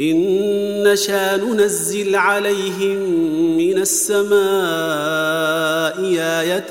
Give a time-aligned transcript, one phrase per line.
[0.00, 2.98] إن نشا ننزل عليهم
[3.56, 4.38] من السماء
[6.18, 6.70] آية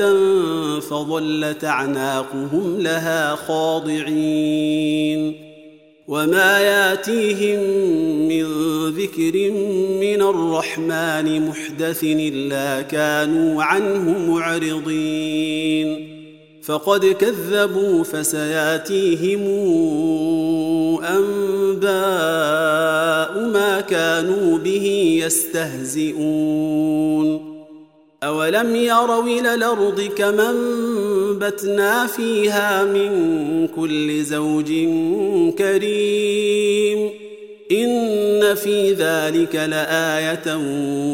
[0.79, 5.33] فظلت أعناقهم لها خاضعين.
[6.07, 7.59] وما ياتيهم
[8.27, 8.45] من
[8.89, 9.51] ذكر
[10.01, 16.16] من الرحمن محدث إلا كانوا عنه معرضين.
[16.67, 19.41] فقد كذبوا فسياتيهم
[21.03, 21.87] أنباء
[23.53, 26.47] ما كانوا به يستهزئون.
[28.23, 34.67] أولم يروا إلى الأرض كما انبتنا فيها من كل زوج
[35.57, 37.09] كريم.
[37.71, 40.57] إن في ذلك لآية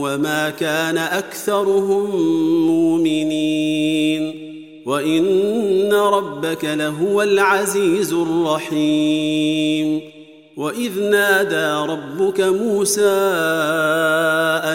[0.02, 2.16] وما كان أكثرهم
[2.68, 4.43] مؤمنين.
[4.86, 10.02] وان ربك لهو العزيز الرحيم
[10.58, 13.10] واذ نادى ربك موسى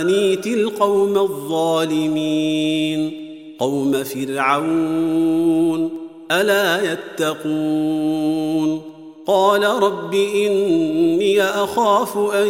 [0.00, 3.12] انيت القوم الظالمين
[3.59, 5.91] قوم فرعون
[6.33, 8.83] الا يتقون
[9.27, 12.48] قال رب اني اخاف ان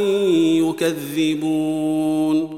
[0.69, 2.58] يكذبون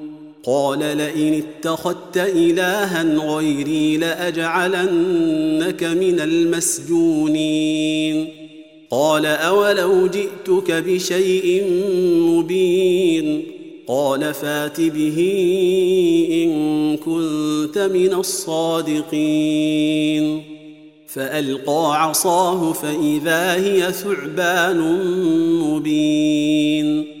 [0.43, 8.27] قال لئن اتخذت الها غيري لأجعلنك من المسجونين.
[8.91, 11.63] قال أولو جئتك بشيء
[12.15, 13.43] مبين.
[13.87, 15.17] قال فات به
[16.31, 19.11] إن كنت من الصادقين.
[21.07, 24.79] فألقى عصاه فإذا هي ثعبان
[25.61, 27.20] مبين.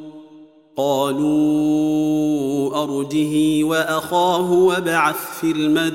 [0.77, 5.85] قالوا أرجه وأخاه وابعث في المدائن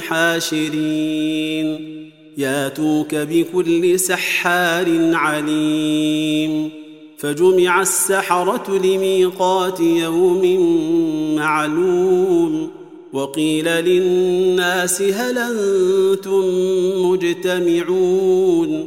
[0.00, 1.96] حاشرين.
[2.38, 6.70] ياتوك بكل سحار عليم.
[7.18, 10.60] فجمع السحرة لميقات يوم
[11.36, 12.70] معلوم.
[13.12, 16.44] وقيل للناس هل أنتم
[17.06, 18.86] مجتمعون؟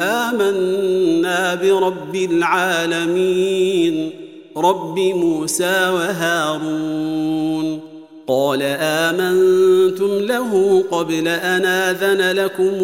[0.00, 4.10] آمنا برب العالمين
[4.56, 7.80] رب موسى وهارون.
[8.26, 12.74] قال آمنتم له قبل أن آذن لكم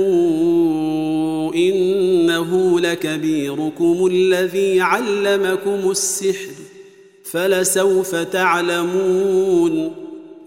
[1.54, 6.52] إنه لكبيركم الذي علمكم السحر
[7.24, 10.07] فلسوف تعلمون.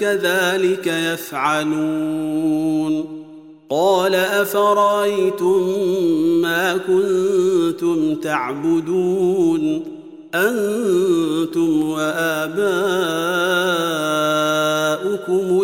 [0.00, 3.04] كذلك يفعلون.
[3.70, 5.74] قال أفرأيتم
[6.42, 9.84] ما كنتم تعبدون؟
[10.34, 12.94] أنتم وآباؤكم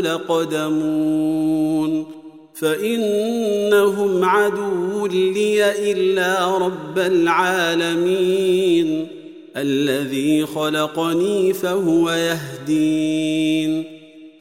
[0.00, 2.06] لقدمون.
[2.54, 9.08] فإنهم عدو لي إلا رب العالمين.
[9.56, 13.93] الذي خلقني فهو يهدين.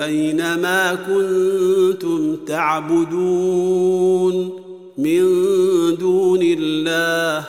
[0.00, 4.34] اين ما كنتم تعبدون
[4.98, 5.24] من
[5.98, 7.44] دون الله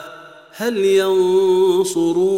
[0.50, 2.32] هل ينصرونكم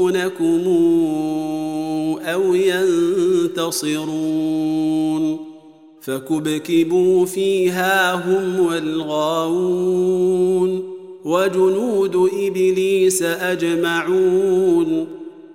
[2.23, 4.35] أو ينتصرون
[6.01, 10.15] فكبكبوا فيها هم والغاوون
[11.25, 15.07] وجنود إبليس أجمعون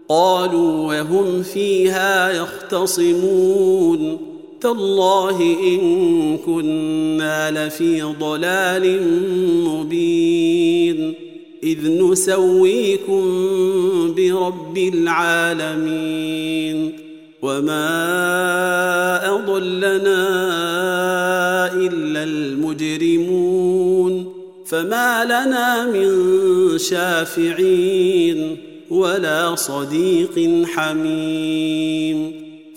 [0.09, 4.28] قالوا وهم فيها يختصمون
[4.61, 9.01] تالله إن كنا لفي ضلال
[9.67, 11.13] مبين.
[11.63, 13.23] إذ نسويكم
[14.15, 16.91] برب العالمين.
[17.41, 20.27] وما أضلنا
[21.73, 24.33] إلا المجرمون.
[24.65, 26.07] فما لنا من
[26.77, 28.57] شافعين
[28.89, 32.38] ولا صديق حميم.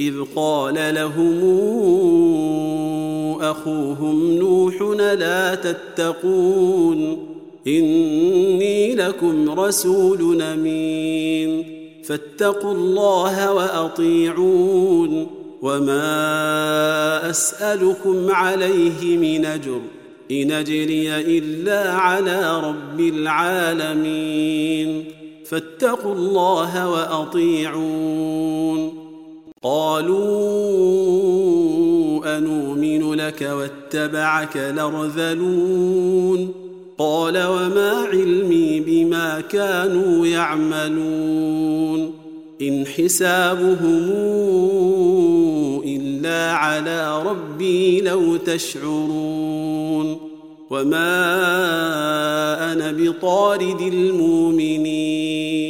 [0.00, 1.40] إذ قال لهم
[3.40, 7.18] أخوهم نوح لا تتقون
[7.66, 11.64] إني لكم رسول أمين
[12.04, 15.26] فاتقوا الله وأطيعون
[15.62, 19.80] وما أسألكم عليه من أجر
[20.30, 25.04] إن أجري إلا على رب العالمين
[25.44, 28.99] فاتقوا الله وأطيعون
[29.62, 30.20] قالوا
[32.38, 36.52] أنومن لك واتبعك لرذلون
[36.98, 42.12] قال وما علمي بما كانوا يعملون
[42.62, 44.10] إن حسابهم
[45.84, 50.16] إلا على ربي لو تشعرون
[50.70, 51.12] وما
[52.72, 55.69] أنا بطارد المؤمنين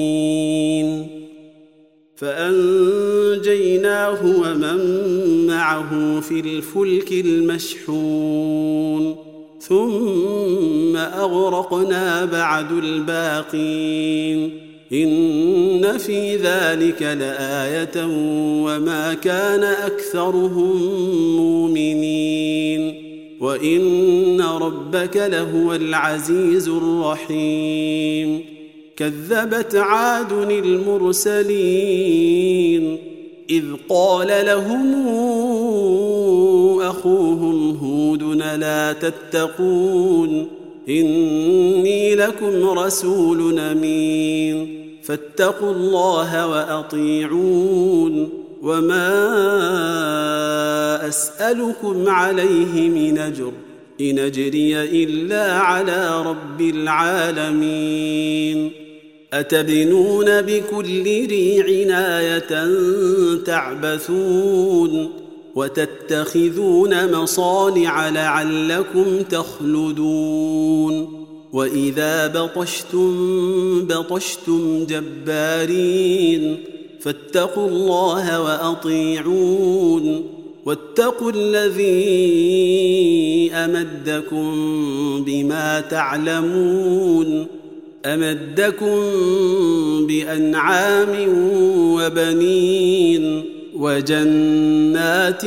[2.21, 9.15] فأنجيناه ومن معه في الفلك المشحون
[9.59, 14.51] ثم أغرقنا بعد الباقين
[14.93, 18.05] إن في ذلك لآية
[18.65, 20.77] وما كان أكثرهم
[21.35, 28.60] مؤمنين وإن ربك لهو العزيز الرحيم
[29.01, 31.47] كذبت عاد المرسلين
[33.49, 34.93] إذ قال لهم
[36.81, 38.23] أخوهم هود
[38.59, 40.47] لا تتقون
[40.89, 48.29] إني لكم رسول أمين فاتقوا الله وأطيعون
[48.61, 49.07] وما
[51.07, 53.51] أسألكم عليه من أجر
[54.01, 58.71] إن أجري إلا على رب العالمين
[59.33, 61.65] أتبنون بكل ريع
[61.99, 62.67] آية
[63.45, 65.09] تعبثون
[65.55, 71.21] وتتخذون مصانع لعلكم تخلدون
[71.53, 76.57] وإذا بطشتم بطشتم جبارين
[76.99, 80.23] فاتقوا الله وأطيعون
[80.65, 81.91] واتقوا الذي
[83.53, 84.53] أمدكم
[85.25, 87.60] بما تعلمون
[88.05, 88.99] أمدكم
[90.07, 91.15] بأنعام
[91.95, 93.43] وبنين
[93.75, 95.45] وجنات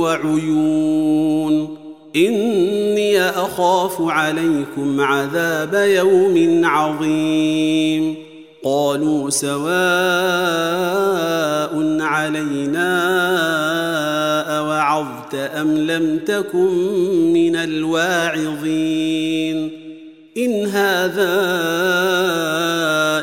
[0.00, 1.76] وعيون
[2.16, 8.14] إني أخاف عليكم عذاب يوم عظيم
[8.64, 9.62] قالوا سواء
[12.00, 12.92] علينا
[14.58, 16.68] أوعظت أم لم تكن
[17.32, 19.02] من الواعظين
[20.36, 21.40] إن هذا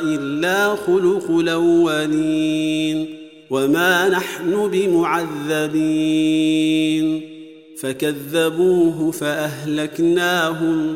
[0.03, 3.05] إلا خلق الأولين
[3.49, 5.79] وما نحن بمعذبين
[7.77, 10.95] فكذبوه فأهلكناهم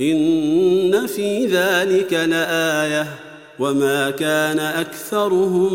[0.00, 3.06] إن في ذلك لآية
[3.58, 5.74] وما كان أكثرهم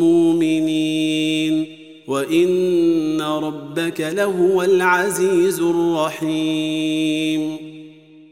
[0.00, 1.66] مؤمنين
[2.08, 7.65] وإن ربك لهو العزيز الرحيم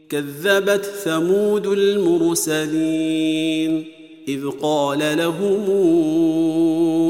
[0.09, 3.15] كذبت ثمود المرسلين
[4.27, 5.65] إذ قال لهم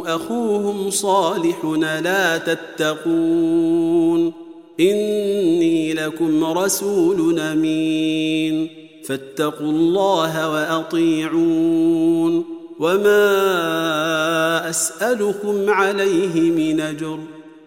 [0.05, 4.33] أخوهم صالح لا تتقون
[4.79, 8.69] إني لكم رسول أمين
[9.05, 12.45] فاتقوا الله وأطيعون
[12.79, 17.19] وما أسألكم عليه من أجر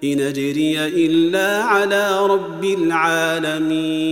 [0.05, 4.09] إن أجري إلا على رب العالمين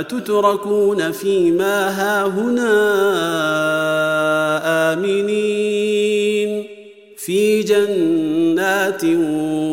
[0.00, 2.72] أتتركون فيما هاهنا
[4.92, 6.64] آمنين
[7.16, 9.04] في جنات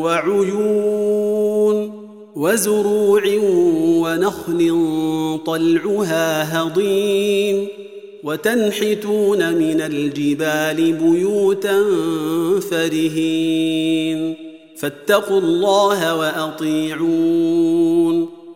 [0.01, 1.91] وعيون
[2.35, 3.23] وزروع
[3.83, 4.59] ونخل
[5.45, 7.67] طلعها هضيم
[8.23, 11.83] وتنحتون من الجبال بيوتا
[12.71, 14.35] فرهين
[14.77, 17.61] فاتقوا الله وأطيعون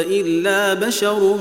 [0.00, 1.38] إلا بشر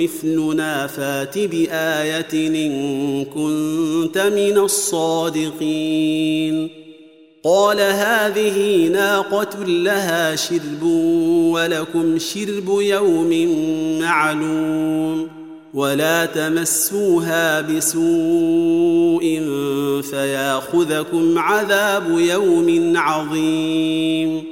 [0.00, 6.02] مثلنا فات بآية إن كنت من الصادقين.
[7.44, 10.82] قال هذه ناقة لها شرب
[11.52, 13.30] ولكم شرب يوم
[14.00, 15.28] معلوم
[15.74, 19.40] ولا تمسوها بسوء
[20.10, 24.51] فياخذكم عذاب يوم عظيم.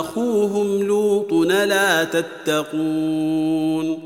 [0.00, 3.98] أخوهم لوط لا تتقون.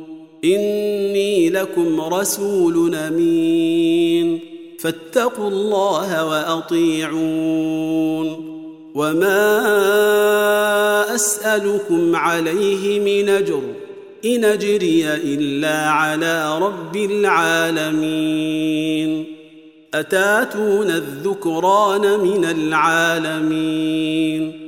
[0.44, 4.40] إني لكم رسول أمين.
[4.79, 8.48] فاتقوا الله وأطيعون.
[8.94, 9.64] وما
[11.14, 13.62] أسألكم عليه من أجر
[14.24, 18.44] إن أجري إلا على رب العالمين.
[19.94, 24.68] أتاتون الذكران من العالمين.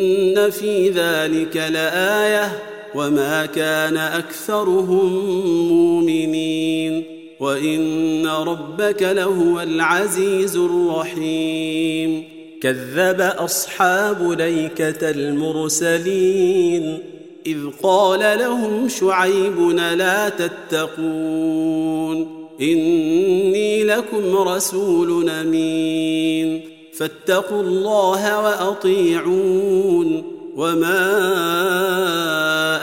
[0.37, 2.59] ان في ذلك لايه
[2.95, 5.27] وما كان اكثرهم
[5.67, 7.03] مؤمنين
[7.39, 12.23] وان ربك لهو العزيز الرحيم
[12.61, 16.99] كذب اصحاب ليكه المرسلين
[17.45, 22.27] اذ قال لهم شعيب لا تتقون
[22.61, 26.70] اني لكم رسول امين
[27.01, 30.23] فاتقوا الله وأطيعون
[30.55, 31.07] وما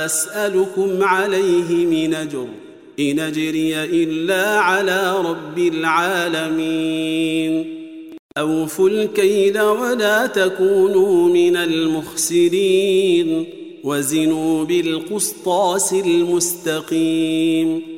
[0.05, 2.47] أسألكم عليه من أجر
[3.01, 6.95] إن أجري إلا على رب العالمين
[8.39, 13.47] أوفوا الكيل ولا تكونوا من المخسرين
[13.85, 17.98] وزنوا بالقسطاس المستقيم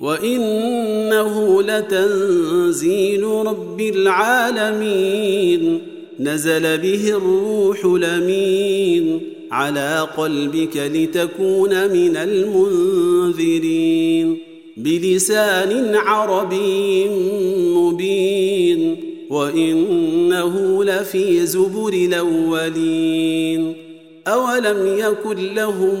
[0.00, 5.80] وانه لتنزيل رب العالمين
[6.20, 14.38] نزل به الروح لمين على قلبك لتكون من المنذرين
[14.76, 17.08] بلسان عربي
[17.74, 18.96] مبين
[19.30, 23.74] وانه لفي زبر الاولين
[24.26, 26.00] اولم يكن لهم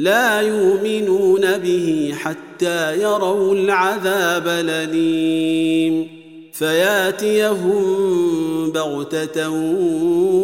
[0.00, 6.08] لا يؤمنون به حتى يروا العذاب الأليم.
[6.52, 7.82] فياتيهم
[8.70, 9.50] بغتة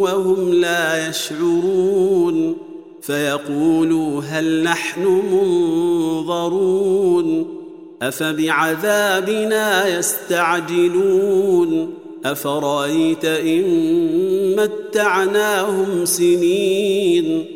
[0.01, 2.57] وهم لا يشعرون.
[3.03, 5.23] فيقولوا هل نحن
[6.23, 7.47] منظرون؟
[8.03, 13.64] أفبعذابنا يستعجلون؟ أفرأيت إن
[14.57, 17.56] متعناهم سنين؟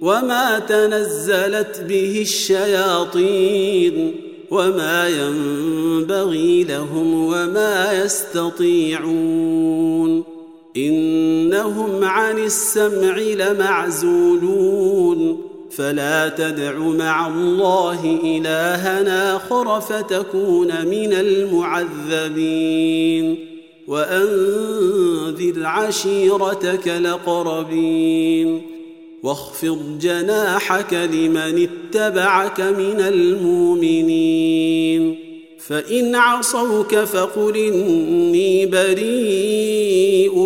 [0.00, 4.14] وما تنزلت به الشياطين
[4.50, 9.58] وما ينبغي لهم وما يستطيعون
[10.76, 14.68] انهم عن السمع لمعزولون
[15.70, 22.78] فلا تدع مع الله الهنا اخر فتكون من المعذبين
[23.88, 28.77] وانذر عشيرتك لقربين
[29.22, 34.48] واخفض جناحك لمن اتبعك من المؤمنين.
[35.58, 40.38] فإن عصوك فقل إني بريء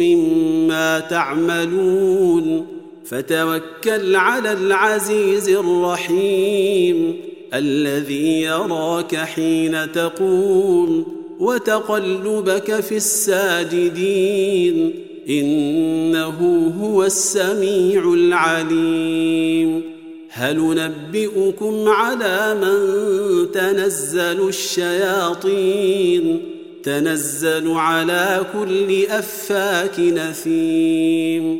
[0.00, 2.66] مما تعملون.
[3.04, 7.16] فتوكل على العزيز الرحيم
[7.54, 11.06] الذي يراك حين تقوم
[11.40, 14.94] وتقلبك في الساجدين.
[15.28, 19.82] إنه هو السميع العليم.
[20.28, 26.42] هل نبئكم على من تنزل الشياطين؟
[26.82, 31.58] تنزل على كل أفاك نثيم.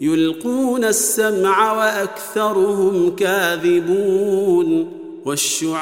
[0.00, 4.92] يلقون السمع وأكثرهم كاذبون.
[5.24, 5.80] والشعراء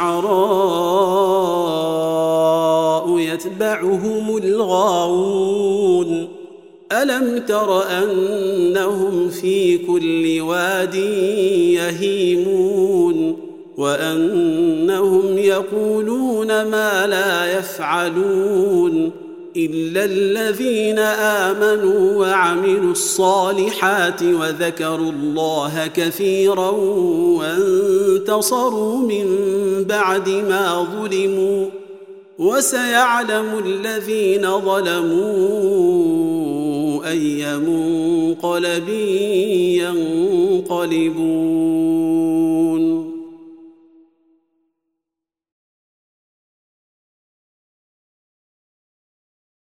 [3.18, 6.28] يتبعهم الغاوون.
[7.02, 10.94] ألم تر أنهم في كل واد
[11.74, 13.38] يهيمون
[13.76, 19.10] وأنهم يقولون ما لا يفعلون
[19.56, 26.70] إلا الذين آمنوا وعملوا الصالحات وذكروا الله كثيرا
[27.38, 29.26] وانتصروا من
[29.88, 31.66] بعد ما ظلموا
[32.38, 36.33] وسيعلم الذين ظلموا
[37.06, 38.88] اي منقلب
[40.68, 41.24] ينقلبون.